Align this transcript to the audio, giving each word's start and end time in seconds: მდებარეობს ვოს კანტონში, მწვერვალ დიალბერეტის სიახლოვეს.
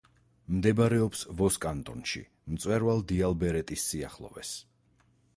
მდებარეობს 0.53 1.19
ვოს 1.41 1.57
კანტონში, 1.65 2.21
მწვერვალ 2.53 3.03
დიალბერეტის 3.11 3.83
სიახლოვეს. 3.91 4.55